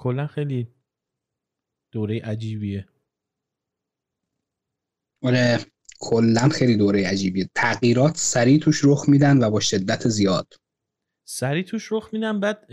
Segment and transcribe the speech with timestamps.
[0.00, 0.68] کلا خیلی
[1.92, 2.88] دوره عجیبیه.
[5.22, 5.58] آره
[6.00, 7.50] کلا خیلی دوره عجیبیه.
[7.54, 10.54] تغییرات سریع توش رخ میدن و با شدت زیاد.
[11.24, 12.66] سریع توش رخ میدن بعد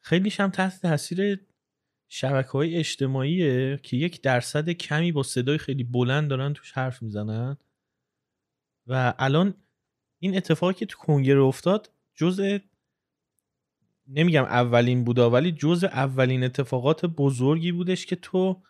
[0.00, 1.46] خیلیش هم تحت تاثیر
[2.08, 7.56] شبکه های اجتماعیه که یک درصد کمی با صدای خیلی بلند دارن توش حرف می‌زنن.
[8.86, 9.54] و الان
[10.18, 12.40] این اتفاقی که تو کنگره افتاد جز
[14.08, 18.62] نمیگم اولین بودا ولی جز اولین اتفاقات بزرگی بودش که تو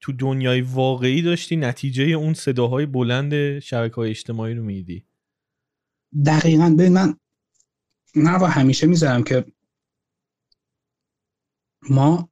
[0.00, 5.04] تو دنیای واقعی داشتی نتیجه اون صداهای بلند شبکه های اجتماعی رو میدی
[6.26, 6.74] دقیقا.
[6.78, 7.16] ببین من
[8.16, 9.44] نه و همیشه می‌ذارم که
[11.90, 12.30] ما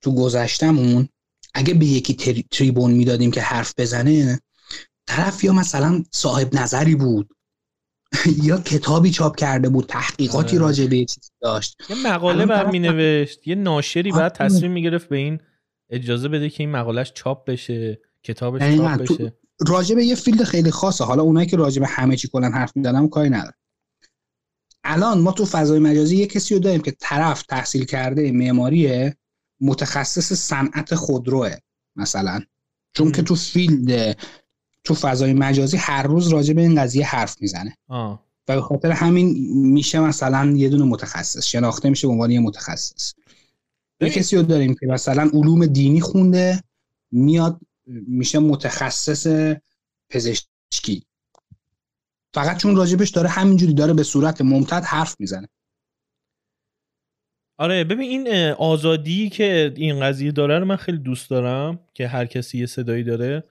[0.00, 1.08] تو گذشتمون
[1.54, 4.40] اگه به یکی تریبون می‌دادیم که حرف بزنه
[5.06, 7.33] طرف یا مثلا صاحب نظری بود.
[8.48, 10.66] یا کتابی چاپ کرده بود تحقیقاتی آره.
[10.66, 11.76] راجع به چیزی داشت.
[11.90, 15.40] یه مقاله بر می نوشت یه ناشری بعد تصمیم می گرفت به این
[15.90, 19.36] اجازه بده که این مقالش چاپ بشه کتابش چاپ بشه.
[19.68, 21.04] راجع به یه field خیلی خاصه.
[21.04, 23.54] حالا اونایی که راجع به همه چی کلا حرف می‌زنن کاری نداره
[24.84, 29.12] الان ما تو فضای مجازی یه کسی رو داریم که طرف تحصیل کرده معماری
[29.60, 31.50] متخصص صنعت خودروه
[31.96, 32.40] مثلا.
[32.96, 34.18] چون که تو field
[34.84, 37.76] تو فضای مجازی هر روز راجع به این قضیه حرف می‌زنه.
[38.48, 39.34] و به خاطر همین
[39.72, 43.14] میشه مثلا یه دونه متخصص شناخته میشه به عنوان یه متخصص.
[44.00, 46.62] یه کسی رو داریم که مثلا علوم دینی خونده
[47.10, 49.26] میاد میشه متخصص
[50.10, 51.06] پزشکی.
[52.34, 55.48] فقط چون راجبش داره همینجوری داره به صورت ممتد حرف می‌زنه.
[57.56, 62.26] آره ببین این آزادی که این قضیه داره رو من خیلی دوست دارم که هر
[62.26, 63.44] کسی یه صدایی داره.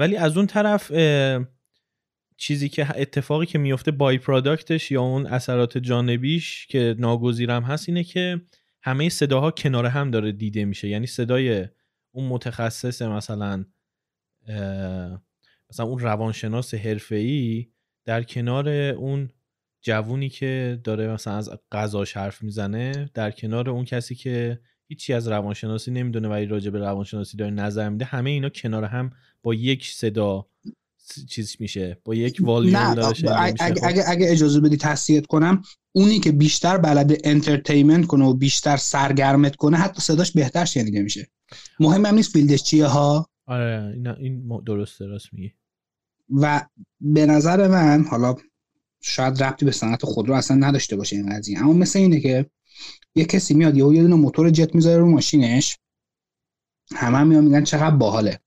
[0.00, 0.92] ولی از اون طرف
[2.36, 8.04] چیزی که اتفاقی که میفته بای پرادکتش یا اون اثرات جانبیش که ناگزیرم هست اینه
[8.04, 8.40] که
[8.82, 10.88] همه صداها کنار هم داره دیده میشه.
[10.88, 11.66] یعنی صدای
[12.12, 13.64] اون متخصص مثلا
[15.70, 17.66] مثلا اون روانشناس حرفه‌ای
[18.04, 19.30] در کنار اون
[19.82, 24.60] جوونی که داره مثلا از غذاش حرف می‌زنه در کنار اون کسی که
[24.90, 28.04] هیچی از روانشناسی نمی‌دونه ولی راجع به روانشناسی داره نظر میده.
[28.04, 29.10] همه اینا کنار هم
[29.42, 30.46] با یک صدا
[31.28, 31.98] چیز میشه.
[32.04, 35.62] با یک والیوم داره اگه, اگه, اگه اجازه بدی تصدیق کنم
[35.92, 41.30] اونی که بیشتر بلد entertainment کنه و بیشتر سرگرمت کنه حتی صداش بهتر شنیده میشه.
[41.80, 43.28] مهم هم نیست field ش چیه ها.
[43.46, 45.52] آره این, این درسته راست میگی.
[46.30, 46.66] و
[47.00, 48.34] به نظر من حالا
[49.00, 52.50] شاید ربطی به صنعت خودرو اصلا نداشته باشه این قضیه اما مثل اینه که
[53.14, 55.78] یه کسی میاد یه یه موتور جت می‌ذاره رو ماشینش.
[56.94, 58.40] همه هم میان میگن چقدر باحاله.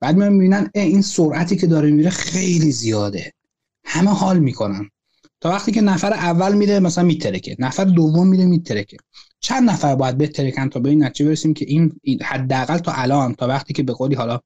[0.00, 3.32] بعد میان می‌بینن این سرعتی که داره میره خیلی زیاده.
[3.84, 4.90] همه حال می‌کنن.
[5.40, 8.96] تا وقتی که نفر اول میره مثلا میترکه نفر دوم میره میترکه
[9.40, 13.48] چند نفر باید بترکن تا به این نتیجه برسیم که این حداقل تا الان تا
[13.48, 14.40] وقتی که به قولی حالا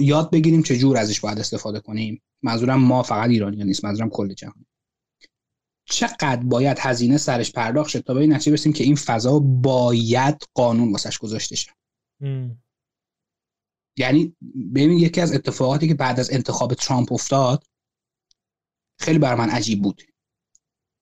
[0.00, 2.22] یاد بگیریم چه جور ازش باید استفاده کنیم.
[2.42, 4.66] منظورم ما فقط ایرانی نیست منظورم کل جهان.
[5.84, 10.42] چقدر باید هزینه سرش پرداخت شد تا به این نتیجه برسیم که این فضا باید
[10.54, 11.72] قانون واسش گذاشته شه.
[13.98, 14.36] یعنی
[14.74, 17.64] ببین یکی از اتفاقاتی که بعد از انتخاب ترامپ افتاد
[19.00, 20.02] خیلی بر من عجیب بود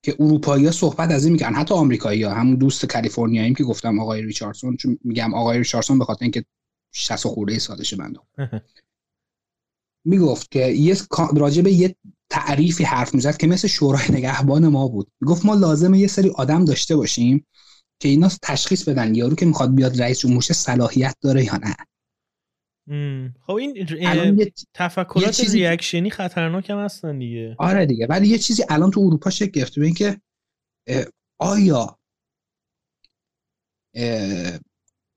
[0.03, 3.99] که اروپایی ها صحبت از این می‌کنن حتی آمریکایی ها همون دوست کالیفرنیاییم که گفتم
[3.99, 6.45] آقای ریچاردسون چون میگم آقای ریچاردسون به خاطر اینکه
[6.93, 8.19] 60 خورده سالشه بنده.
[10.05, 10.97] می‌گفت که یه
[11.35, 11.95] راجع به یه
[12.33, 15.11] تعریفی حرف می‌زد که مثل شورای نگهبان ما بود.
[15.21, 17.45] می‌گفت ما لازمه یه سری آدم داشته باشیم
[18.01, 21.75] که اینا تشخیص بدن یارو که می‌خواد بیاد رئیس جمهور صلاحیت داره یا نه.
[23.41, 24.51] خب این.
[24.73, 25.57] تفکرات چیزی...
[25.57, 27.55] ریاکشنی خطرناک هم هستن دیگه.
[27.59, 28.07] آره دیگه.
[28.07, 30.21] ولی یه چیزی الان تو اروپا شکل گرفته به اینکه
[31.39, 31.99] آیا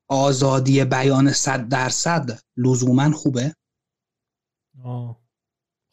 [0.09, 3.54] آزادی بیان صد درصد لزوما خوبه؟
[4.84, 5.27] آه.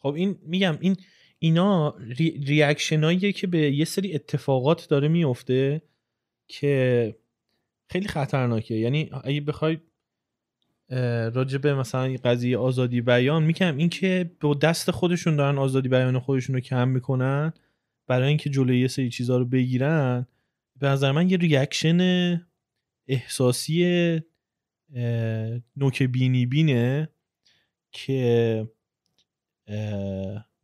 [0.02, 0.96] خب این میگم این
[1.44, 2.30] اینا ری...
[2.46, 5.82] ریاکشناییه که به یه سری اتفاقات داره میفته
[6.48, 7.16] که
[7.88, 8.74] خیلی خطرناکه.
[8.74, 9.78] یعنی اگه بخوای
[11.34, 16.60] راجبه مثلا قضیه آزادی بیان میگم اینکه با دست خودشون دارن آزادی بیان خودشون رو
[16.60, 17.52] کم می‌کنن
[18.06, 20.26] برای اینکه جلوی یه سری چیزها رو بگیرن
[20.80, 22.00] به نظر من یه ریاکشن
[23.08, 24.20] احساسی
[25.76, 27.08] نوک بینی بینه
[27.92, 28.68] که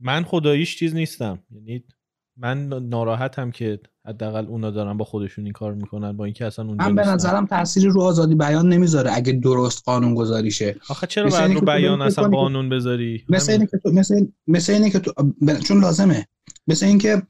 [0.00, 1.38] من خداییش چیز نیستم.
[1.50, 1.84] یعنی
[2.36, 6.84] من ناراحتم که حداقل اونا دارن با خودشون این کار می‌کنن با اینکه اصلا اونجا
[6.84, 11.30] من به نظرم تأثیری رو آزادی بیان نمی‌ذاره اگه درست قانون گذاری شه آخه چرا
[11.30, 15.12] باید رو بیان اصلا قانون بذاری؟ مثل اینه که تو مثل مثل اینه که تو
[15.64, 16.26] چون لازمه.
[16.66, 17.22] مثل اینکه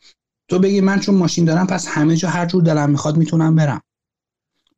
[0.48, 3.82] تو بگی من چون ماشین دارم پس همه جا هر جور دلم می‌خواد می‌تونم برم.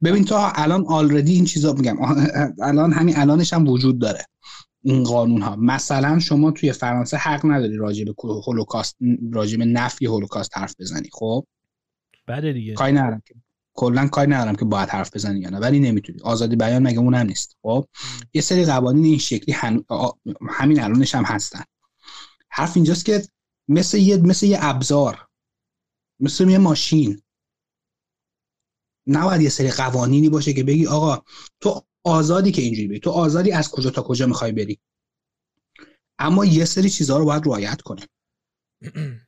[0.04, 1.96] ببین تا الان آلردی این چیزا میگم.
[2.62, 4.24] الان همین الانش هم وجود داره.
[4.82, 5.56] این قانون ها.
[5.56, 8.14] مثلا شما توی فرانسه حق نداری راجع به
[8.46, 8.96] هولوکاست
[9.32, 11.46] راجع به نفی هولوکاست حرف بزنی خب؟
[12.26, 12.74] بله دیگه.
[12.74, 13.34] کاری ندارم که
[13.74, 16.18] کلا کاری ندارم که باید حرف بزنی یا نه ولی نمی‌تونی.
[16.22, 17.86] آزادی بیان مگه اون هم نیست خب؟
[18.34, 19.54] یه سری قوانین این شکلی
[20.50, 21.62] همین الانش هم هستن.
[22.48, 23.22] حرف اینجاست که
[23.68, 25.26] مثل یه مثل یه ابزار
[26.20, 27.22] مثل یه ماشین.
[29.06, 31.22] نباید یه سری قوانینی باشه که بگی آقا
[31.60, 33.00] تو آزادی که اینجوری بری.
[33.00, 34.78] تو آزادی از کجا تا کجا می‌خوای بری؟
[36.18, 38.06] اما یه سری چیزها رو باید رعایت کنیم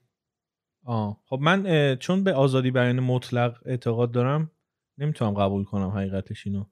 [0.87, 1.21] آه.
[1.27, 4.51] خب من چون به آزادی بیان مطلق اعتقاد دارم
[4.99, 6.65] نمی‌تونم قبول کنم حقیقتش اینو.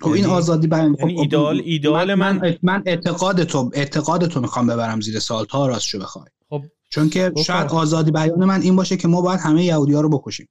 [0.00, 4.26] خب این یعنی آزادی بیان یعنی خب ایدال ایدال من من, من اعتقاد تو اعتقاد
[4.26, 6.26] تو می‌خوام ببرم زیر سال تا راستشو بخوای.
[6.48, 10.00] خب چون که شاید آزادی بیان من این باشه که ما باید همه یهودی ها
[10.00, 10.48] رو بکشیم.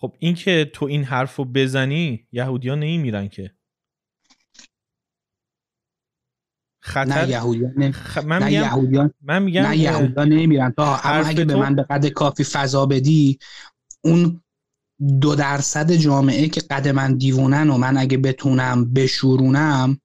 [0.00, 3.50] خب این که تو این حرف رو بزنی یهودی ها نمیرن که
[6.80, 7.92] خطر نه یهودیان.
[7.92, 8.18] خ...
[8.18, 11.48] من نه یهودیان من میگم نه یهودیان نمیرن تا اما اگه تو...
[11.48, 13.38] به من به قد کافی فضا بدی
[14.04, 14.40] اون
[15.20, 20.00] دو درصد جامعه که قد من دیوونن و من اگه بتونم بشورونم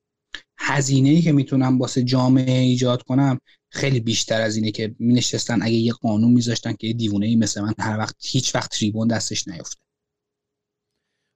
[0.57, 3.39] هزینه ای که می‌تونم واسه جامعه ایجاد کنم
[3.71, 7.35] خیلی بیشتر از اینه که می نشستن اگه یه قانون میذاشتن که یه دیوونه ای
[7.35, 9.82] مثل من هر وقت هیچ وقت تریبون دستش نیفته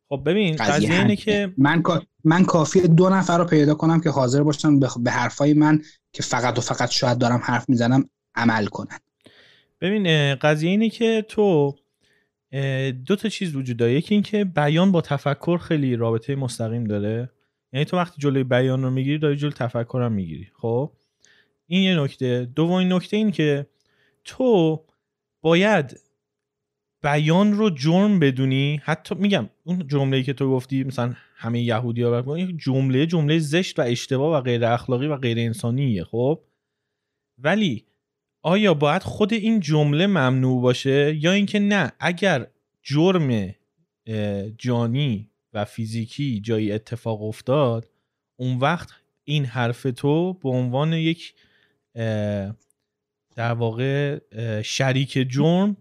[0.09, 1.83] خب ببین قضیه اینه که من
[2.23, 5.81] من کافی دو نفر رو پیدا کنم که حاضر باشن به حرفای من
[6.13, 8.99] که فقط و فقط شاید دارم حرف می‌زنم عمل کنن.
[9.81, 11.75] ببین قضیه اینه که تو
[13.05, 13.93] دو تا چیز وجود داره.
[13.93, 17.29] یکی اینکه بیان با تفکر خیلی رابطه مستقیم داره.
[17.73, 20.47] یعنی تو وقتی جلوی بیان رو می‌گیری داری جلوی تفکر می‌گیری.
[20.61, 20.91] خب؟
[21.67, 22.49] این یه نکته.
[22.55, 23.67] دومین نکته این که
[24.25, 24.81] تو
[25.41, 25.99] باید
[27.07, 32.37] بیان رو جرم بدونی؟ حتی میگم اون جمله‌ای که تو گفتی مثلا همه یهودی ها
[32.57, 36.43] جمله جمله زشت و اشتباه و غیر اخلاقی و غیر انسانیه خب؟
[37.37, 37.85] ولی
[38.41, 42.47] آیا باید خود این جمله ممنوع باشه؟ یا اینکه نه اگر
[42.83, 43.55] جرم
[44.57, 47.89] جانی و فیزیکی جایی اتفاق افتاد
[48.35, 48.89] اون وقت
[49.23, 51.33] این حرف تو به عنوان یک
[53.35, 54.19] در واقع
[54.61, 55.77] شریک جرم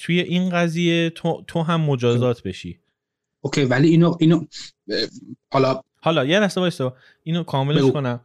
[0.00, 2.78] توی این قضیه تو, تو هم مجازات بشی.
[3.40, 4.44] okay ولی اینو اینو
[5.52, 8.20] حالا حالا یه لحظه وایسا اینو کاملش کنم.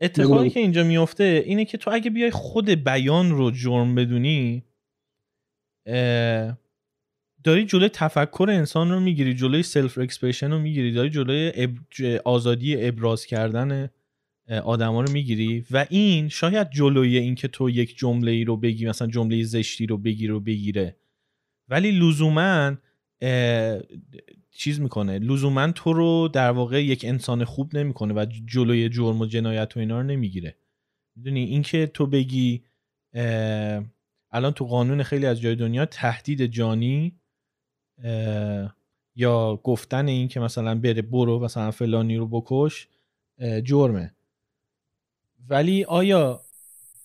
[0.00, 4.64] اتفاقی که اینجا میفته اینه که تو اگه بیای خود بیان رو جرم بدونی
[7.44, 11.76] داری جلوی تفکر انسان رو می‌گیری جلوی self expression رو می‌گیری داری جلوی
[12.24, 13.90] آزادی ابراز کردن
[14.64, 19.08] آدما رو می‌گیری و این شاید جلوی اینکه تو یک جمله ای رو بگی مثلا
[19.08, 20.96] جمله زشتی رو بگی رو بگیره.
[21.70, 22.76] ولی لزوما
[24.50, 25.18] چیز می‌کنه.
[25.18, 29.80] لزوما تو رو در واقع یک انسان خوب نمی‌کنه و جلوی جرم و جنایت و
[29.80, 30.56] اینا رو نمی‌گیره.
[31.16, 32.62] می‌دونی؟ اینکه تو بگی
[34.32, 37.20] الان تو قانون خیلی از جای دنیا تهدید جانی
[39.16, 42.88] یا گفتن این که مثلا بره برو مثلا فلانی رو بکش
[43.64, 44.14] جرمه.
[45.48, 46.44] ولی آیا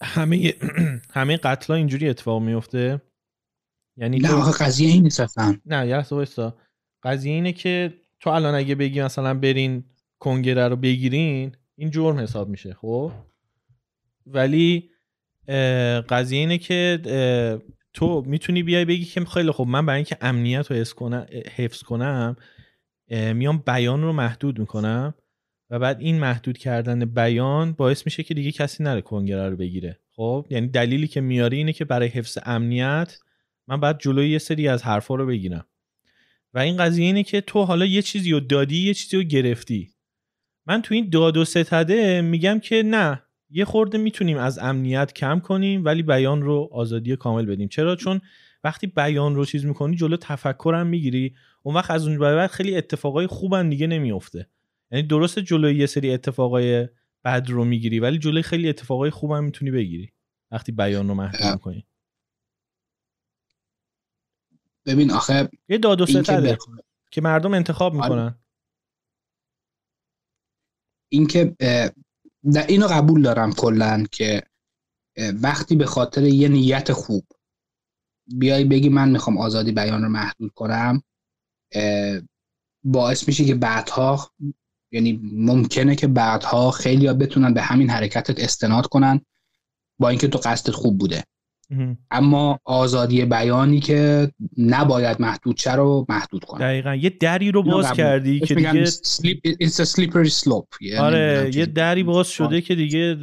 [0.01, 0.53] همه
[1.17, 3.01] همه قتل اینجوری اتفاق میفته
[3.97, 6.55] یعنی نه آخه قضیه این نیست نه یه وایسا
[7.03, 9.83] قضیه اینه که تو الان اگه بگی مثلا برین
[10.19, 13.11] کنگره رو بگیرین این جرم حساب میشه خب؟
[14.27, 14.89] ولی
[16.09, 16.99] قضیه اینه که
[17.93, 20.77] تو می‌تونی بیای بگی که خیلی خب من برای اینکه امنیت رو
[21.55, 22.35] حفظ کنم
[23.09, 25.13] میام بیان رو محدود می‌کنم
[25.69, 29.99] و بعد این محدود کردن بیان باعث میشه که دیگه کسی نره کنگره رو بگیره
[30.15, 33.17] خب؟ یعنی دلیلی که میاری اینه که برای حفظ امنیت
[33.67, 35.65] من بعد جلوی یه سری از حرفا رو بگیرم.
[36.53, 39.91] و این قضیه اینه که تو حالا یه چیزی رو دادی یه چیزی رو گرفتی.
[40.65, 45.39] من تو این داد و ستده میگم که نه یه خورده می‌تونیم از امنیت کم
[45.39, 47.67] کنیم ولی بیان رو آزادی کامل بدیم.
[47.67, 48.21] چرا؟ چون
[48.63, 51.35] وقتی بیان رو چیز می‌کنی جلو تفکرم می‌گیری.
[51.63, 54.49] اون وقت از اون بعد خیلی اتفاقای خوبن دیگه نمیافته.
[54.91, 56.87] یعنی درست جلوی یه سری اتفاقای
[57.25, 60.11] بد رو می‌گیری ولی جلوی خیلی اتفاقای خوبم می‌تونی بگیری.
[60.51, 61.85] وقتی بیان رو محدود کنی.
[64.85, 66.57] ببین آخه یه داد و ستده
[67.11, 68.03] که مردم انتخاب آره.
[68.03, 68.39] می‌کنن
[71.09, 71.55] اینکه
[72.53, 74.43] در اینو قبول دارم کلا که
[75.17, 77.25] وقتی به خاطر یه نیت خوب
[78.27, 81.03] بیای بگی من می‌خوام آزادی بیان رو محدود کنم
[82.83, 84.31] باعث میشه که بعدها
[84.91, 89.21] یعنی ممکنه که بعدها خیلی ها بتونن به همین حرکتت استناد کنن
[89.99, 91.23] با اینکه تو قصدت خوب بوده
[92.11, 96.59] اما آزادی بیانی که نباید محدود شه رو محدود کنه.
[96.59, 96.95] دقیقا.
[96.95, 98.85] یه دری رو باز کردی که دیگه
[100.81, 103.17] یعنی آره یه دری باز شده که دیگه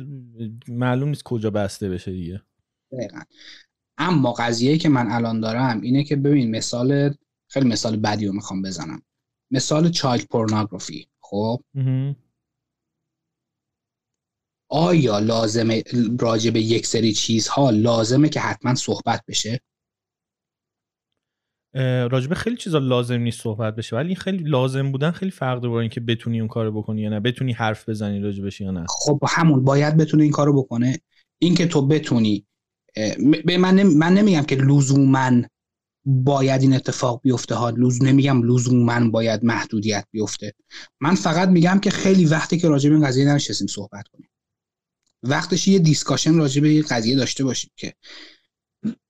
[0.69, 2.43] معلوم نیست کجا بسته بشه دیگه.
[2.93, 3.21] دقیقا.
[3.99, 7.15] اما قضیه که من الان دارم اینه که ببین مثال
[7.49, 9.03] خیلی مثال بدی رو می‌خوام بزنم.
[9.51, 11.61] مثال چایلد پورنوگرافی خب؟
[14.73, 15.83] آیا لازمه
[16.21, 19.61] راجع به یک سری چیزها لازمه که حتما صحبت بشه؟
[22.11, 26.01] راجبه خیلی چیزا لازم نیست صحبت بشه ولی خیلی لازم بودن خیلی فرق داره اینکه
[26.01, 28.87] بتونی اون کارو بکنی یا نه بتونی حرف بزنی راجبش یا نه.
[28.89, 30.99] خب همون باید بتونی این کارو بکنه.
[31.39, 32.47] اینکه تو بتونی
[33.59, 35.43] من من نمیگم که لزوما
[36.05, 40.53] باید این اتفاق بیفته ها لزوم نمیگم لزوما باید محدودیت بیفته.
[41.01, 44.29] من فقط میگم که خیلی وقتی که راجع به این قضیه نشستیم صحبت کنیم.
[45.23, 47.95] وقتش یه دیسکاشن راجع به این قضیه داشته باشیم که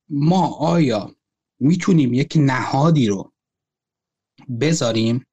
[0.09, 1.17] ما آیا
[1.61, 3.33] می‌تونیم یک نهادی رو
[4.61, 5.27] بذاریم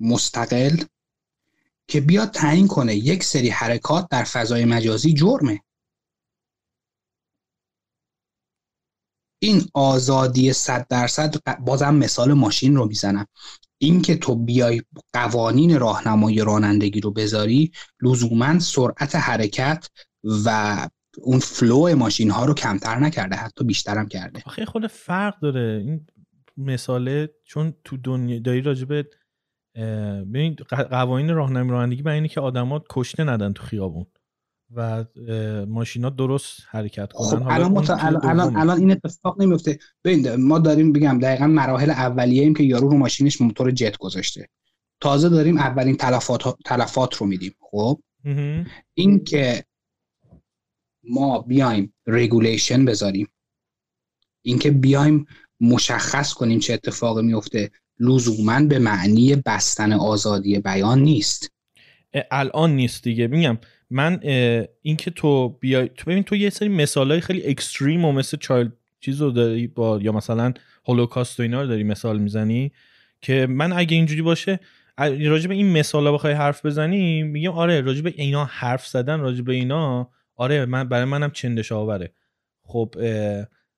[0.00, 0.84] مستقل
[1.88, 5.62] که بیاد تعیین کنه یک سری حرکات در فضای مجازی جرمه؟
[9.42, 13.26] این آزادی صد درصد بازم مثال ماشین رو می‌زنم.
[13.82, 17.72] اینکه تو بیای قوانین راهنمایی رانندگی رو بذاری
[18.02, 19.88] لزوما سرعت حرکت
[20.46, 24.42] و اون فلو ماشین ها رو کمتر نکرده حتی بیشترم کرده.
[24.46, 25.82] آخه خود فرق داره.
[25.86, 26.06] این
[26.56, 29.08] مثاله چون تو دنیا داری راجبه
[29.74, 30.56] ببین
[30.90, 34.06] قوانین راهنمایی رانندگی برای اینه که آدما کشته ندن تو خیابون.
[34.76, 35.04] و
[35.68, 37.28] ماشینا درست حرکت کنن.
[37.28, 37.90] خب الان,
[38.22, 39.78] الان, الان, این اتفاق نمیفته.
[40.04, 44.48] ببین ما داریم بگم دقیقا مراحل اولیه ایم که یارو رو ماشینش موتور جت گذاشته.
[45.00, 48.00] تازه داریم اولین تلفات, تلفات رو میدیم خب؟
[48.94, 49.64] این که
[51.04, 53.28] ما بیایم regulation بذاریم.
[54.44, 55.26] اینکه بیایم
[55.60, 61.52] مشخص کنیم چه اتفاقی میفته لزوما به معنی بستن آزادی بیان نیست.
[62.30, 63.26] الان نیست دیگه.
[63.26, 63.58] میگم
[63.92, 64.20] من
[64.82, 69.22] اینکه تو بیای تو ببین تو یه سری مثالای خیلی extreme و مثل child چیز
[69.22, 70.52] رو داری با یا مثلا
[70.84, 72.72] هولوکاست و اینا رو داری مثال می‌زنی
[73.20, 74.60] که من اگه اینجوری باشه
[74.98, 79.42] راجع به این مثالا بخوای حرف بزنی میگم آره راجع به اینا حرف زدن راجع
[79.42, 82.12] به اینا آره من برای منم چندش آوره.
[82.62, 82.94] خب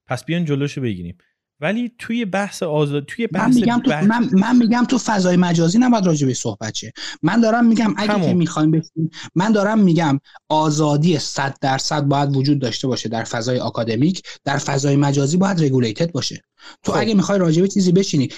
[0.06, 1.16] پس بیان جلوشو بگیریم.
[1.60, 5.78] ولی توی بحث آزاد توی بحث من میگم تو من, من میگم تو فضای مجازی
[5.78, 6.92] نباید راجع به صحبت شه.
[7.22, 12.58] من دارم میگم اگه که می‌خوایم بسیم من دارم میگم آزادی 100 درصد باید وجود
[12.58, 16.42] داشته باشه در فضای آکادمیک در فضای مجازی باید رگولیتد باشه.
[16.82, 16.98] تو خب.
[16.98, 18.28] اگه می‌خوای راجع به چیزی بشینی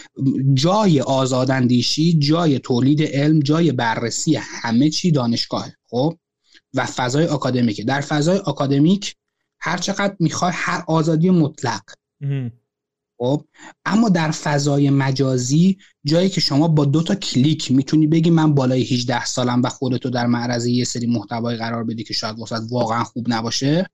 [0.55, 6.15] جای آزاداندیشی جای تولید علم جای بررسی همه چی دانشگاه خب؟
[6.75, 9.15] و فضای آکادمیک در فضای آکادمیک
[9.61, 11.83] هر چقدر می‌خوای هر آزادی مطلق
[13.19, 13.45] خب
[13.85, 18.83] اما در فضای مجازی جایی که شما با دو تا کلیک می‌تونی بگی من بالای
[18.83, 23.05] 18 سالم و خودتو در معرض یه سری محتوای قرار بدی که شاید واسه واقعا
[23.05, 23.87] خوب نباشه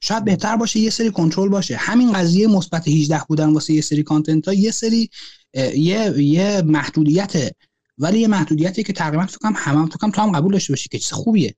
[0.00, 1.76] شاید بهتر باشه یه سری کنترل باشه.
[1.76, 5.10] همین قضیه مثبت 18 بودن واسه یه سری کانتنت ها یه سری
[5.54, 7.52] یه یه محدودیته
[7.98, 10.98] ولی یه محدودیتی که تقریبا فکر کنم هم, هم تو هم قبول داشته باشی که
[10.98, 11.54] چیز خوبیه.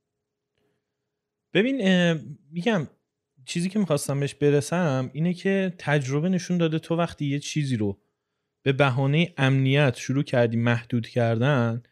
[1.53, 1.81] ببین
[2.51, 2.87] میگم
[3.49, 7.97] چیزی که می‌خواستم بهش برسم اینه که تجربه نشون داده تو وقتی یه چیزی رو
[8.63, 11.83] به بهانه امنیت شروع کردی محدود کردن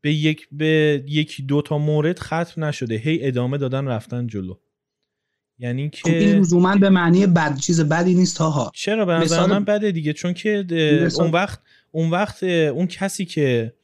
[0.00, 2.94] به یک به یکی دو تا مورد ختم نشده.
[2.94, 4.54] هی ادامه دادن رفتن جلو.
[5.58, 9.46] یعنی که خب این لزوما به معنی بد چیز بدی نیست ها چرا به نظر
[9.46, 10.66] من بده دیگه؟ چون که
[11.18, 13.74] اون وقت اون وقت اون کسی که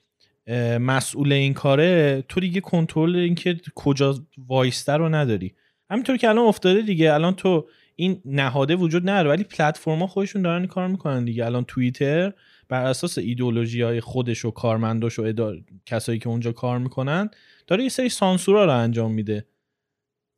[0.81, 5.55] مسئول این کاره تو دیگه کنترل اینکه کجا وایسته رو نداری.
[5.91, 7.15] همینطور که الان افتاده دیگه.
[7.15, 11.47] الان تو این نهاده وجود نداره ولی پلتفرما خودشون دارن کار می‌کنن دیگه.
[11.47, 12.33] الان توییتر
[12.69, 15.59] بر اساس ایدئولوژی های خودش و کارمنداش و ادار...
[15.87, 17.31] کسایی که اونجا کار می‌کنن
[17.67, 19.47] داره یه سری سانسورا رو انجام میده.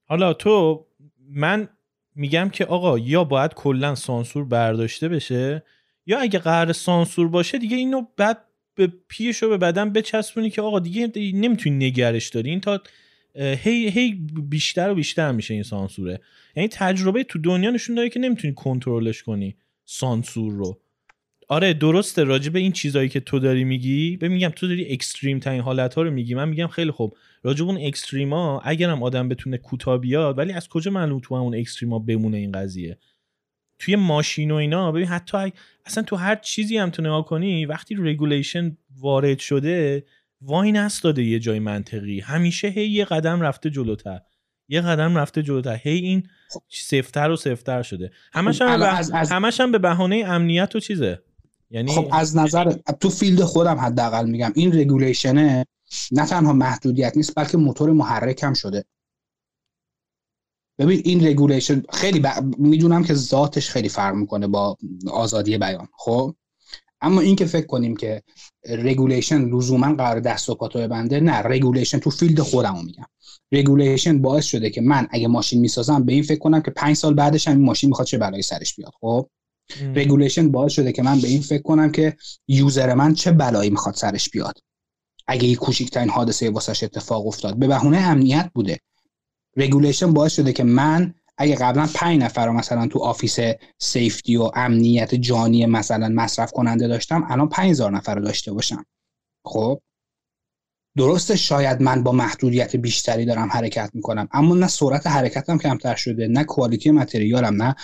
[0.04, 0.86] حالا تو
[1.30, 1.68] من
[2.14, 5.62] میگم که آقا یا باید کلا سانسور برداشته بشه
[6.06, 8.38] یا اگه قرار سانسور باشه دیگه اینو بعد
[8.74, 12.50] به پیش به بدن بچسبونی که آقا دیگه نمی‌تونی نگرش داری.
[12.50, 12.80] این تا
[13.36, 14.14] هی هی
[14.48, 16.20] بیشتر و بیشتر میشه این سانسوره.
[16.56, 20.80] یعنی تجربه تو دنیا نشون داره که نمی‌تونی کنترلش کنی سانسور رو.
[21.48, 25.38] آره درسته راجع به این چیزایی که تو داری میگی به میگم تو داری اکستریم
[25.38, 26.34] ترین حالت ها رو میگی.
[26.34, 30.52] من میگم خیلی خوب راجع به اون extreme ا اگرم آدم بتونه کوتاه بیاد ولی
[30.52, 32.98] از کجا معلوم تو همون extreme ا بمونه این قضیه؟
[33.78, 35.52] توی ماشین و اینا ببین حتی
[35.86, 40.04] اصلا تو هر چیزی هم تو نگاه کنی وقتی regulation وارد شده
[40.40, 42.20] وای نستاده یه جای منطقی.
[42.20, 44.20] همیشه هی یه قدم رفته جلوتر.
[44.68, 45.76] یه قدم رفته جلوتر.
[45.82, 46.28] هی این
[46.68, 48.10] سفتر و سفتر شده.
[48.32, 48.86] همش هم, به.
[49.30, 51.22] همش هم به بهانه امنیت و چیزه.
[51.70, 55.66] یعنی خب از نظر تو field خودم حداقل میگم این regulation ه
[56.12, 58.84] نه تنها محدودیت نیست بلکه موتور محرک هم شده.
[60.78, 62.26] ببین این regulation خیلی ب...
[62.58, 64.76] می‌دونم که ذاتش خیلی فرق می‌کنه با
[65.12, 65.88] آزادی بیان.
[65.98, 66.36] خب؟
[67.00, 68.22] اما این که فکر کنیم که
[68.68, 71.32] regulation لزوما قرار دست و پاتو بنده نه.
[71.32, 73.06] regulation تو field خودمو میگم.
[73.52, 77.14] regulation باعث شده که من اگه ماشین می‌سازم به این فکر کنم که پنج سال
[77.14, 79.28] بعدش هم این ماشین می‌خواد چه بلایی سرش بیاد خب؟
[79.94, 82.16] regulation باعث شده که من به این فکر کنم که
[82.48, 84.58] user من چه بلایی می‌خواد سرش بیاد.
[85.26, 87.58] اگه یک کوچکترین حادثه واسش اتفاق افتاد.
[87.58, 88.80] به بهونه امنیت بوده.
[89.56, 93.38] regulation باعث شده که من اگه قبلا پنج نفر رو مثلا تو office
[93.78, 98.84] safety و امنیت جانی مثلا مصرف کننده داشتم الان هزار نفر رو داشته باشم.
[99.44, 99.80] خب؟
[100.96, 106.28] درسته شاید من با محدودیت بیشتری دارم حرکت می‌کنم اما نه سرعت حرکتم کمتر شده
[106.28, 107.74] نه quality material م نه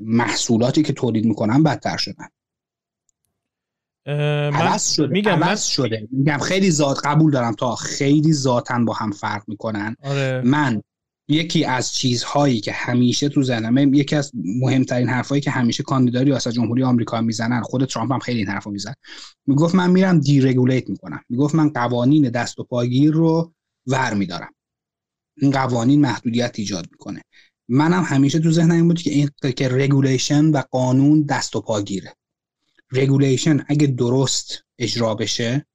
[0.00, 2.28] محصولاتی که تولید می‌کنم بدتر شدن.
[4.06, 5.56] عوض شده میگم من...
[5.56, 6.08] شده.
[6.10, 9.96] میگم خیلی ذات قبول دارم تا خیلی ذاتن با هم فرق می‌کنن.
[10.02, 10.42] آره.
[10.44, 10.82] من
[11.32, 16.48] یکی از چیزهایی که همیشه تو ذهنم یکی از مهمترین حرفایی که همیشه کاندیدای ریاست
[16.48, 18.94] جمهوری آمریکا می‌زنن خود ترامپ هم خیلی این حرفو میزن
[19.46, 21.20] می‌گفت من میرم دیرگولیت می‌کنم.
[21.28, 23.52] می‌گفت من قوانین دست و پاگیر رو
[23.86, 24.54] ور میدارم.
[25.36, 27.22] این قوانین محدودیت ایجاد می‌کنه.
[27.68, 32.14] منم همیشه تو ذهنم این بود که این که regulation و قانون دست و پاگیره.
[32.92, 35.66] regulation اگه درست اجرا بشه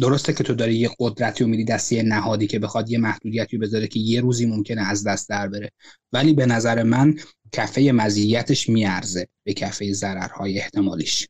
[0.00, 3.58] درسته که تو داری یه قدرتی و میدی دست یه نهادی که بخواد یه محدودیتی
[3.58, 5.70] بذاره که یه روزی ممکنه از دست در بره.
[6.12, 7.18] ولی به نظر من
[7.52, 11.28] کفه مزیتش میارزه به کفه ضررهای احتمالیش.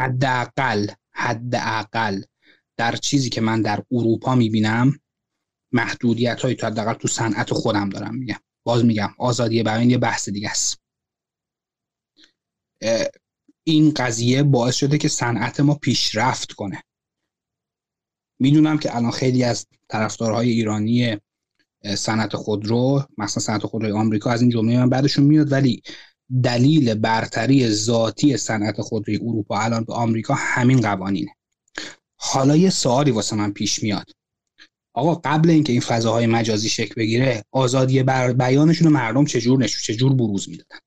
[0.00, 2.22] حداقل حداقل
[2.76, 4.98] در چیزی که من در اروپا می‌بینم
[5.72, 8.40] محدودیت های تو حداقل تو صنعت خودم دارم میگم.
[8.66, 10.78] باز میگم آزادی بیان یه بحث دیگه است.
[13.66, 16.82] این قضیه باعث شده که صنعت ما پیشرفت کنه.
[18.38, 21.16] می‌دونم که الان خیلی از طرفدارهای ایرانی
[21.96, 25.82] صنعت خودرو مثلا صنعت خودروی آمریکا از این جمله من بعدشون میاد ولی
[26.42, 31.30] دلیل برتری ذاتی صنعت خودروی اروپا الان به آمریکا همین قوانینه.
[32.16, 34.06] حالا یه سوالی واسه من پیش میاد.
[34.94, 40.14] آقا قبل اینکه این فضاهای مجازی شکل بگیره آزادی بر بیانشون مردم چجور نشون چجور
[40.14, 40.78] بروز می‌دادن؟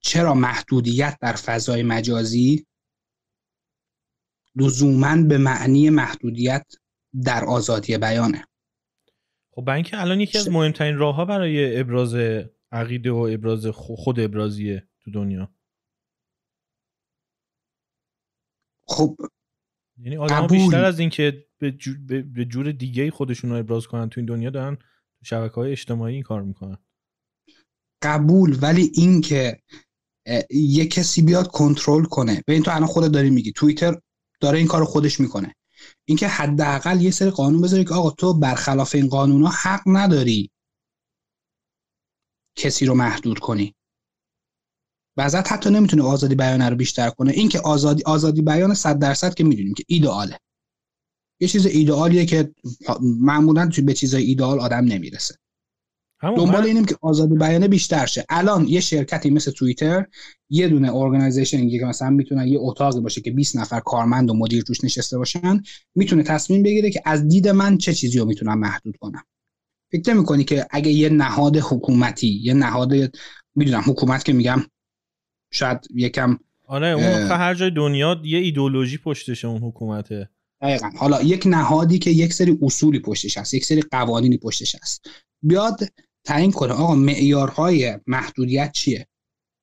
[0.00, 2.66] چرا محدودیت در فضای مجازی
[4.56, 6.66] لزوما به معنی محدودیت
[7.24, 8.44] در آزادی بیانه.
[9.54, 12.14] خب اینکه الان یکی از مهمترین راه ها برای ابراز
[12.72, 15.54] عقیده و ابراز خود ابرازیه تو دنیا.
[18.86, 19.16] خب
[19.98, 24.20] یعنی آدم بیشتر از اینکه به جور, به جور دیگه خودشون رو ابراز کنن تو
[24.20, 26.78] این دنیا دارن تو شبکه های اجتماعی این کار می‌کنن.
[28.02, 29.62] قبول ولی اینکه
[30.50, 32.42] یه کسی بیاد کنترل کنه.
[32.46, 34.00] به این تو الان خودت داری میگی توییتر
[34.44, 35.54] داره این کار خودش می‌کنه.
[36.04, 40.50] اینکه حداقل یه سری قانون بذاری که آقا تو برخلاف این قانونا حق نداری
[42.56, 43.74] کسی رو محدود کنی.
[45.16, 47.32] بعضا حتی نمی‌تونه آزادی بیان رو بیشتر کنه.
[47.32, 50.38] اینکه آزادی آزادی بیان 100 درصد که می‌دونیم که ایدئاله.
[51.40, 52.54] یه چیز ایدئالیه که
[53.00, 55.38] معمولا به چیزای ایدئال آدم نمی‌رسه.
[56.32, 58.24] دنبال اینیم که آزادی بیانه بیشتر شه.
[58.28, 60.06] الان یه شرکتی مثل توییتر
[60.50, 64.62] یه دونه organization که مثلا می‌تونن یه اتاقی باشه که 20 نفر کارمند و مدیر
[64.62, 65.62] توش نشسته باشن
[65.94, 69.22] می‌تونه تصمیم بگیره که از دید من چه چیزی رو می‌تونم محدود کنم.
[69.92, 72.92] فکر می‌کنی که اگه یه نهاد حکومتی یه نهاد
[73.54, 74.62] می‌دونم حکومت که میگم
[75.52, 80.28] شاید یکم آره اون هر جای دنیا یه ایدولوژی پشتشه اون حکومته.
[80.60, 80.90] دقیقا.
[80.96, 85.06] حالا یک نهادی که یک سری اصولی پشتش هست یک سری قوانینی پشتش هست.
[85.42, 85.80] بیاد
[86.24, 86.72] تعیین کنه.
[86.72, 89.06] آقا معیارهای محدودیت چیه؟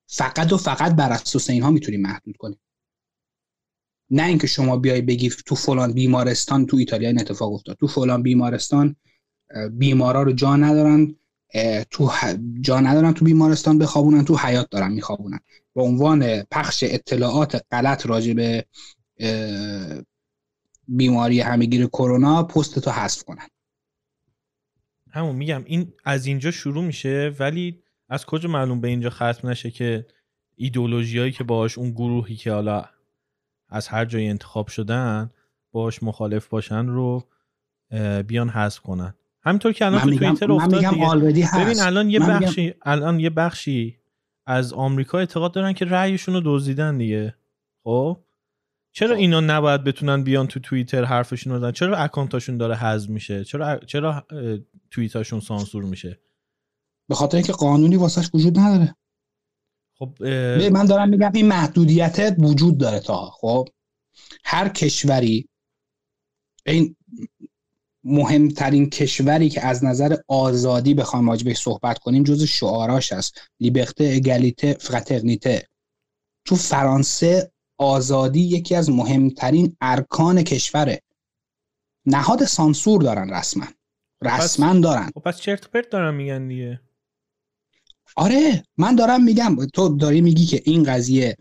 [0.06, 2.58] فقط و فقط بر اساس اینها می‌تونی محدود کنی.
[4.10, 7.76] نه اینکه شما بیای بگی تو فلان بیمارستان تو ایتالیا این اتفاق افتاد.
[7.76, 8.96] تو فلان بیمارستان
[9.70, 11.14] بیمارا رو جا ندارن
[11.90, 12.10] تو
[12.60, 15.40] جا ندارن تو بیمارستان بخوابونن تو حیات دارن میخوابونن.
[15.74, 18.66] به عنوان پخش اطلاعات غلط راجع به
[20.88, 23.46] بیماری همگیر کرونا پست تو حذف کنن.
[25.12, 29.70] همون میگم این از اینجا شروع میشه ولی از کجا معلوم به اینجا ختم نشه
[29.70, 30.06] که
[30.56, 32.84] ایدولوژیایی که باش اون گروهی که حالا
[33.68, 35.30] از هر جای انتخاب شدن
[35.72, 37.24] باش مخالف باشن رو
[38.26, 39.14] بیان حذف کنن.
[39.44, 40.84] همینطور که الان تو توییتر افتاد
[41.60, 43.98] ببین الان یه بخشی الان یه بخشی
[44.46, 47.34] از آمریکا اعتقاد دارن که رأیشون رو دزدیدن دیگه.
[47.84, 48.18] خب؟
[48.92, 53.78] چرا اینا نباید بتونن بیان تو توییتر حرفشون رو چرا اکانتاشون داره حذف میشه؟ چرا
[53.78, 54.26] چرا
[54.90, 56.20] توییتاشون سانسور میشه؟
[57.08, 58.96] به خاطر اینکه قانونی واسش وجود نداره.
[59.98, 60.22] خب
[60.72, 63.30] من دارم میگم این محدودیت وجود داره تا.
[63.30, 63.68] خب
[64.44, 65.48] هر کشوری
[66.66, 66.96] این
[68.04, 74.76] مهمترین کشوری که از نظر آزادی بخوایم راجبش صحبت کنیم جز شعاراش هست لیبرته اگالیته
[74.80, 75.68] فراترنیته
[76.44, 77.52] تو فرانسه
[77.82, 81.02] آزادی یکی از مهمترین ارکان کشوره.
[82.06, 83.66] نهاد سانسور دارن رسما.
[84.22, 85.10] رسما دارن.
[85.14, 86.80] خب پس چرت پرت دارن میگن دیگه.
[88.16, 89.66] آره من دارم میگم.
[89.66, 91.36] تو داری میگی که این قضیه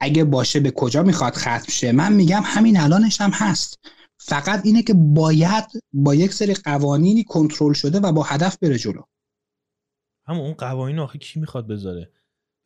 [0.00, 3.78] اگه باشه به کجا می‌خواد ختم شه؟ من میگم همین الانش هم هست.
[4.18, 9.02] فقط اینه که باید با یک سری قوانینی کنترل شده و با هدف بره جلو.
[10.26, 12.12] همون اون قوانین آخه کی می‌خواد بذاره؟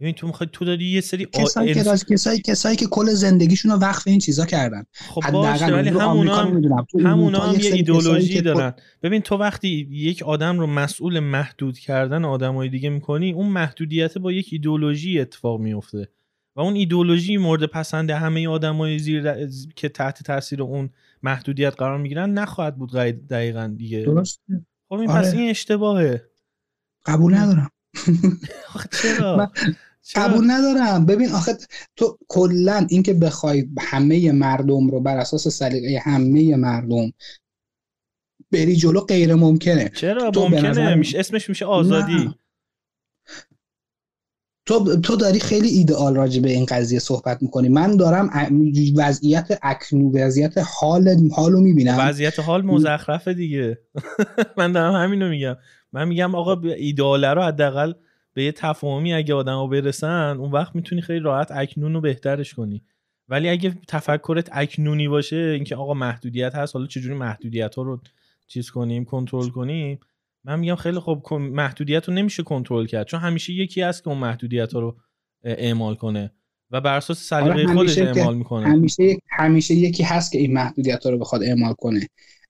[0.01, 3.79] ببین تو می‌خوای تو داری یه سری کسایی که کسایی کسایی که کل زندگیشون رو
[3.79, 4.85] وقف این چیزا کردن.
[4.93, 6.63] خب باشه ولی همونا هم
[7.05, 8.75] همونا هم یه ایدولوژی دارن.
[9.03, 14.33] ببین تو وقتی یک آدم رو مسئول محدود کردن آدمای دیگه می‌کنی اون محدودیت با
[14.33, 16.09] یک ایدولوژی اتفاق میفته
[16.57, 20.91] و اون ایدولوژی مورد پسند همه آدمای زیر که تحت تاثیر اون
[21.23, 22.91] محدودیت قرار می‌گیرن نخواهد بود
[23.31, 24.01] دقیقا دیگه.
[24.01, 24.67] درسته.
[24.89, 25.21] خب این آره.
[25.21, 26.25] پس این اشتباهه.
[27.07, 27.71] قبول ندارم.
[29.03, 29.53] چرا؟
[30.15, 31.07] قبول ندارم.
[31.07, 31.57] ببین آخه
[31.97, 37.13] تو کلا اینکه بخوای همه مردم رو بر اساس سلیقه همه مردم
[38.53, 39.89] بری جلو غیر ممکنه.
[39.95, 40.95] چرا؟ ممکنه.
[40.95, 42.15] میشه اسمش میشه آزادی.
[42.15, 42.35] نه.
[44.67, 47.69] تو تو داری خیلی ایدئال راجع به این قضیه صحبت می‌کنی.
[47.69, 48.31] من دارم
[48.97, 51.97] وضعیت اکنو وضعیت حال حالو می‌بینم.
[52.01, 53.79] وضعیت حال مزخرفه دیگه.
[54.59, 55.57] من دارم همینو میگم.
[55.93, 57.93] من میگم آقا ایدئاله رو حداقل
[58.39, 62.83] به یه تفاهمی اگه آدما برسن اون وقت می‌تونی خیلی راحت اکنون رو بهترش کنی.
[63.29, 68.01] ولی اگه تفکرت اکنونی باشه اینکه آقا محدودیت هست حالا چجوری محدودیت ها رو
[68.47, 70.01] چیز کنیم کنترل کنیم؟
[70.45, 74.19] من میگم خیلی خوب محدودیت رو نمیشه کنترل کرد چون همیشه یکی هست که اون
[74.19, 74.97] محدودیت ها رو
[75.45, 76.33] اعمال کنه
[76.71, 78.69] و بر اساس سلیقه آره خودش اعمال می‌کنه.
[78.69, 82.09] همیشه همیشه یکی هست که این محدودیت ها رو بخواد اعمال کنه.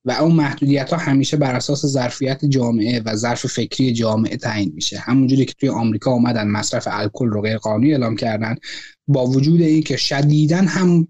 [0.09, 4.99] و اون محدودیت ها همیشه بر اساس ظرفیت جامعه و ظرف فکری جامعه تعیین میشه.
[4.99, 8.57] همونجوری که توی آمریکا اومدن مصرف الکل رو غیر قانونی اعلام کردن
[9.09, 11.09] با وجود این که شدیدن هم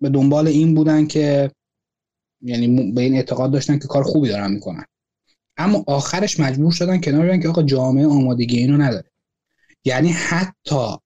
[0.00, 1.50] به دنبال این بودن که
[2.40, 4.84] یعنی به این اعتقاد داشتن که کار خوبی دارن می‌کنن.
[5.56, 9.10] اما آخرش مجبور شدن کنار بیان که آقا جامعه آمادگی اینو نداره.
[9.84, 10.96] یعنی حتی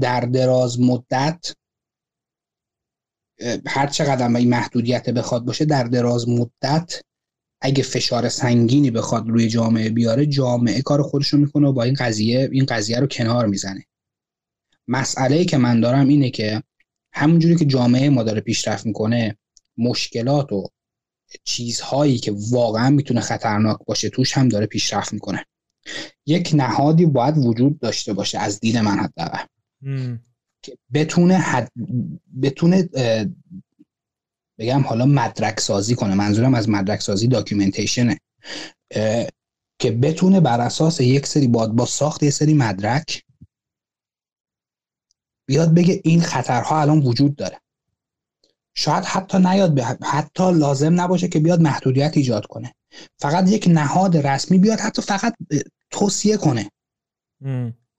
[0.00, 1.54] در دراز مدت
[3.66, 7.00] هر چقدر این محدودیت بخواد باشه در دراز مدت
[7.60, 12.48] اگه فشار سنگینی بخواد روی جامعه بیاره جامعه کار خودشو می‌کنه و با این قضیه
[12.52, 13.84] این قضیه رو کنار می‌زنه.
[14.88, 16.62] مسئله که من دارم اینه که
[17.12, 19.36] همونجوری که جامعه ما داره پیشرفت می‌کنه
[19.78, 20.68] مشکلات و
[21.44, 25.44] چیزهایی که واقعا می‌تونه خطرناک باشه توش هم داره پیشرفت می‌کنه.
[26.26, 29.44] یک نهادی باید وجود داشته باشه از دید من حداقل.
[30.94, 31.72] بتونه حد...
[32.42, 32.88] بتونه
[34.58, 36.14] بگم حالا مدرک سازی کنه.
[36.14, 38.18] منظورم از مدرک سازی داکیومنتیشنه
[39.78, 43.24] که بتونه بر اساس یک سری باد با ساخت یه سری مدرک
[45.48, 47.58] بیاد بگه این خطرها الان وجود داره.
[48.74, 52.74] شاید حتی نیاد به حتی لازم نباشه که بیاد محدودیت ایجاد کنه.
[53.18, 55.34] فقط یک نهاد رسمی بیاد حتی فقط
[55.90, 56.70] توصیه کنه.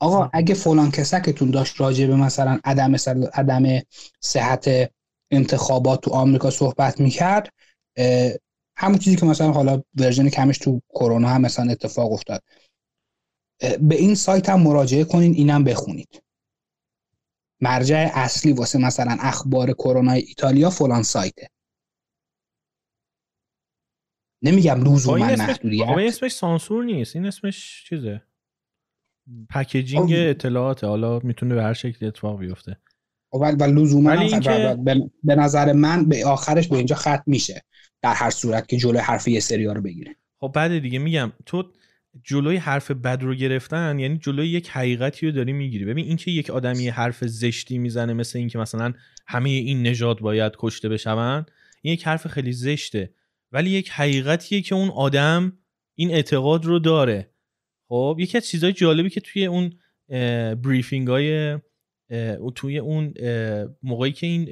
[0.03, 2.95] آقا اگه فلان کسکتون داشت راجع به مثلا عدم
[3.33, 3.81] عدم
[4.19, 4.69] صحت
[5.31, 7.53] انتخابات تو آمریکا صحبت می‌کرد
[8.77, 12.43] همون چیزی که مثلا حالا ورژن کمش تو کرونا هم مثلا اتفاق افتاد.
[13.79, 16.23] به این سایت هم مراجعه کنین اینم بخونید.
[17.61, 21.47] مرجع اصلی واسه مثلا اخبار کرونا ایتالیا فلان سایته.
[24.41, 25.87] نمیگم لزوما محدودیت.
[25.87, 28.21] این اسمش سانسور نیست این اسمش چیزه؟
[29.49, 32.77] پکیجینگ اطلاعات حالا می‌تونه به هر شکلی اتفاق بیفته.
[33.31, 34.15] خب، و لزوما
[35.23, 37.63] به نظر من به آخرش به اینجا ختم میشه.
[38.01, 40.15] در هر صورت که جلوی حرف یه سری رو بگیره.
[40.39, 41.63] خب بعد دیگه میگم تو
[42.23, 45.86] جلوی حرف بد رو گرفتن یعنی جلوی یک حقیقتی رو داری می‌گیری.
[45.86, 48.93] ببین اینکه یک آدمی حرف زشتی می‌زنه مثل اینکه مثلا
[49.27, 51.45] همه این نژاد باید کشته بشون
[51.81, 53.13] این یک حرف خیلی زشته.
[53.51, 55.57] ولی یک حقیقتیه که اون آدم
[55.95, 57.33] این اعتقاد رو داره.
[57.93, 59.73] خب یکی از چیزهای جالبی که توی اون
[60.56, 61.60] بریفینگ های
[62.56, 63.13] توی اون
[63.84, 64.45] موقعی که این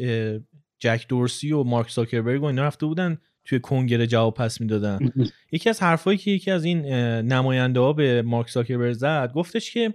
[0.80, 5.00] جک دورسی و مارک زاکربرگ و اینا رفته بودن توی کنگره جواب پس می‌دادن.
[5.52, 6.86] یکی از حرفایی که یکی از این
[7.22, 9.94] نماینده ها به مارک زاکربرگ زد گفتش که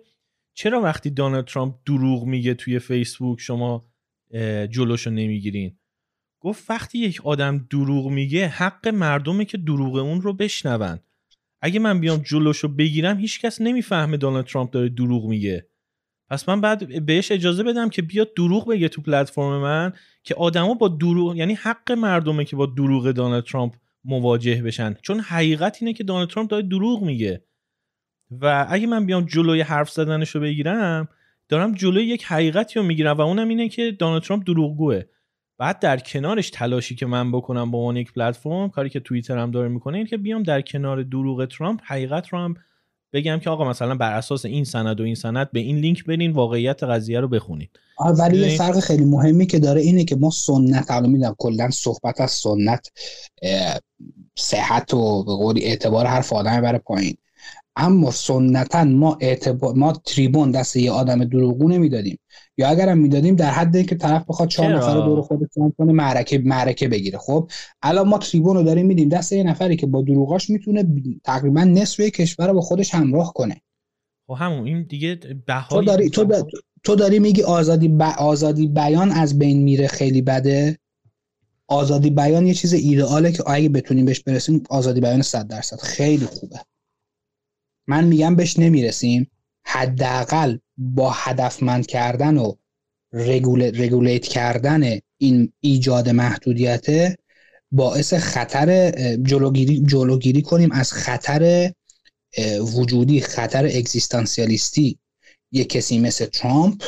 [0.54, 3.86] چرا وقتی دونالد ترامپ دروغ میگه توی فیسبوک شما
[4.70, 5.78] جلوشو نمی‌گیرین؟
[6.40, 10.98] گفت وقتی یک آدم دروغ میگه حق مردمه که دروغ اون رو بشنون.
[11.66, 15.68] اگه من بیام جلوشو بگیرم هیچکس نمی‌فهمه دونالد ترامپ داره دروغ میگه.
[16.30, 20.74] پس من بعد بهش اجازه بدم که بیاد دروغ بگه تو پلتفرم من که آدما
[20.74, 23.74] با دروغ یعنی حق مردمه که با دروغ دونالد ترامپ
[24.04, 24.94] مواجه بشن.
[25.02, 27.44] چون حقیقت اینه که دونالد ترامپ داره دروغ میگه.
[28.30, 31.08] و اگه من بیام جلوی حرف زدنش رو بگیرم
[31.48, 35.02] دارم جلوی یک حقیقتی رو می‌گیرم و اونم اینه که دونالد ترامپ دروغگوه.
[35.58, 39.50] بعد در کنارش تلاشی که من بکنم با اون یک پلتفرم کاری که توییتر هم
[39.50, 42.54] داره می‌کنه این که بیام در کنار دروغ ترامپ حقیقت رو هم
[43.12, 46.32] بگم که آقا مثلا بر اساس این سند و این سند به این لینک برین
[46.32, 47.70] واقعیت قضیه رو بخونید
[48.18, 52.20] ولی یه فرق خیلی مهمی که داره اینه که ما سنت الان می‌دونم کلا صحبت
[52.20, 52.90] از سنت
[54.38, 57.16] صحت و به قولی اعتبار هر آدمی بره پایین.
[57.76, 62.18] اما سنتا ما اعتبار ما تریبون دست یه آدم دروغگو نمی‌دادیم.
[62.58, 66.88] یا اگرم می‌دادیم در حد اینکه طرف بخواد چهار نفر دور خودش کنه معرکه معرکه
[66.88, 67.18] بگیره.
[67.18, 67.50] خب
[67.82, 69.08] الان ما تریبون رو داریم میدیم.
[69.08, 70.86] دست یه نفری که با دروغاش می‌تونه
[71.24, 73.60] تقریبا نصف کشور رو با خودش همراه کنه.
[74.26, 75.16] خب همون این دیگه
[75.70, 76.44] تو داری تو, داری,
[76.84, 78.02] تو داری میگی آزادی ب...
[78.18, 80.78] آزادی بیان از بین میره خیلی بده؟
[81.68, 85.76] آزادی بیان یه چیز ایدئاله که اگه بتونیم بهش برسیم آزادی بیان 100 درصد.
[85.76, 86.60] خیلی خوبه.
[87.86, 89.30] من میگم بهش نمی‌رسیم.
[89.66, 92.54] حداقل با هدفمند کردن و
[93.12, 97.16] رگولیت کردن این ایجاد محدودیت
[97.72, 98.90] باعث خطر
[99.22, 101.72] جلوگیری, جلوگیری کنیم از خطر
[102.76, 104.98] وجودی خطر اگزیستانسیالیستی.
[105.52, 106.82] یک کسی مثل ترامپ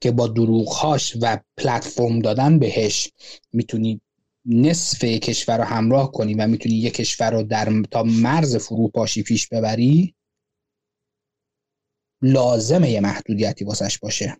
[0.00, 3.10] که با دروغهاش و پلتفرم دادن بهش
[3.52, 4.00] می‌تونی
[4.46, 9.48] نصف کشور رو همراه کنی و می‌تونی یک کشور رو در تا مرز فروپاشی پیش
[9.48, 10.14] ببری
[12.22, 14.36] لازمه یه محدودیتی واسش باشه.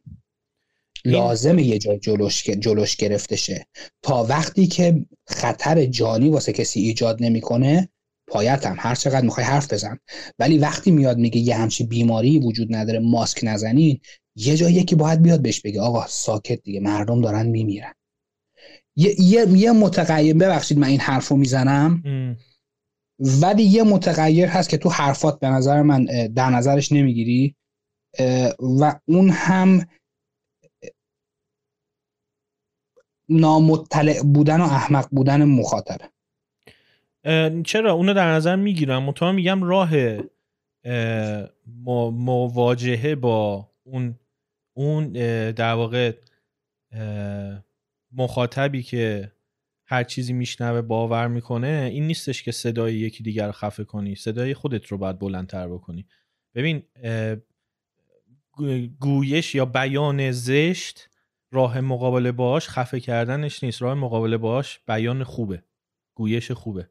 [1.05, 3.67] لازمه یه جا جلوش, جلوش گرفته شه.
[4.03, 7.89] تا وقتی که خطر جانی واسه کسی ایجاد نمی‌کنه
[8.29, 8.77] پایتم.
[8.79, 9.99] هر چقدر می‌خوای حرف بزن.
[10.39, 14.01] ولی وقتی میاد میگه یه همچی بیماری وجود نداره ماسک نزنین
[14.37, 17.95] یه جا یکی باید بیاد بهش بگه آقا ساکت دیگه مردم دارن میمیرن.
[18.97, 22.03] یه, یه،, یه متغیر ببخشید من این حرف رو می‌زنم
[23.19, 27.55] ولی یه متغیر هست که تو حرفات به نظر من در نظرش نمی‌گیری.
[28.81, 29.87] و اون هم
[33.29, 36.11] نامطلع بودن و احمق بودن مخاطبه.
[37.63, 39.03] چرا؟ اونو در نظر می‌گیرم.
[39.03, 39.91] مطمئن میگم راه
[42.13, 44.19] مواجهه با اون
[44.77, 45.13] اون
[45.53, 46.13] در واقع
[48.13, 49.33] مخاطبی که
[49.87, 54.15] هر چیزی میشنوه باور می‌کنه این نیستش که صدای یکی دیگر رو خفه کنی.
[54.15, 56.07] صدای خودت رو باید بلندتر بکنی.
[56.55, 56.83] ببین
[59.01, 61.09] گویش یا بیان زشت
[61.53, 63.83] راه مقابله باش خفه کردنش نیست.
[63.83, 65.63] راه مقابله باش بیان خوبه.
[66.15, 66.89] گویش خوبه.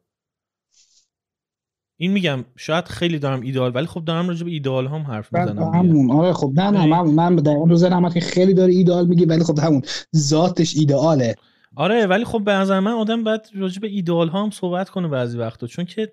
[1.96, 5.62] این میگم شاید خیلی دارم ایدئال ولی خب دارم راجع به ایدئال هم حرف می‌زنم.
[5.62, 6.10] همون.
[6.10, 9.44] آره خب نه نه من من دقیقاً رو زنم که خیلی داره ایدئال میگی ولی
[9.44, 9.82] خب همون
[10.16, 11.34] ذاتش ایدئاله.
[11.76, 15.08] آره ولی خب به نظر من آدم باید راجع به ایدئال ها هم صحبت کنه
[15.08, 15.66] بعضی وقتا.
[15.66, 16.12] چون که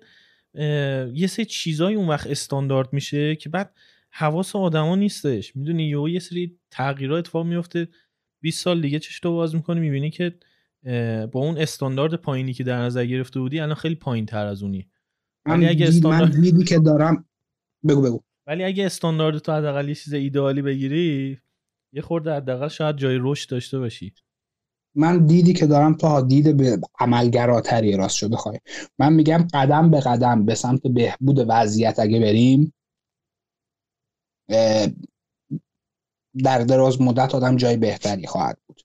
[1.14, 3.74] یه سری چیزای اون وقت استاندارد میشه که بعد
[4.18, 5.56] حواس آدما نیستش.
[5.56, 7.88] می‌دونی یه یه سری تغییرات اتفاق میفته
[8.42, 10.38] 20 سال دیگه چش تو باز می‌کنی می‌بینی که
[11.32, 14.90] با اون استاندارد پایینی که در نظر گرفته بودی الان خیلی پایین تر از اونی.
[15.46, 17.24] ولی اگه استاندارد من که دارم
[17.88, 18.20] بگو بگو.
[18.46, 21.38] ولی اگه استاندارد تو حداقل یه چیز ایدئالی بگیری
[21.92, 24.14] یه خورده حداقل شاید جای رشد داشته باشی.
[24.96, 28.58] من دیدی که دارم تا دید به عملگراتری راست شده بخوای
[28.98, 32.74] من میگم قدم به قدم به سمت بهبود وضعیت اگه بریم
[36.42, 38.80] در دراز مدت آدم جای بهتری خواهد بود.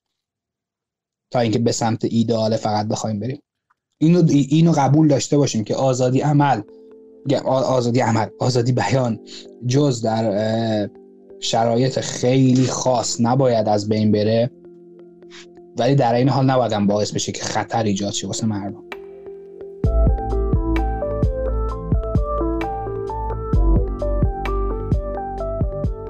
[1.32, 3.42] تا اینکه به سمت ایدئال فقط بخوایم بریم.
[4.02, 6.62] اینو اینو قبول داشته باشیم که آزادی عمل
[7.46, 9.20] آزادی عمل آزادی بیان
[9.68, 10.90] جز در
[11.40, 14.52] شرایط خیلی خاص نباید از بین بره.
[15.78, 18.84] ولی در این حال نباید باعث بشه که خطر ایجاد شه واسه مردم.